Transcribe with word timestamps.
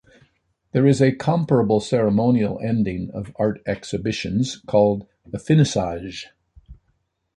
There 0.71 0.87
is 0.87 0.99
a 0.99 1.11
comparable 1.15 1.79
ceremonial 1.79 2.59
ending 2.59 3.11
of 3.11 3.33
art 3.35 3.61
exhibitions, 3.67 4.57
called 4.65 5.05
a 5.31 5.37
"finissage". 5.37 6.25